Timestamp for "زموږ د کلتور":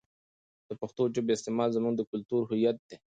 1.77-2.41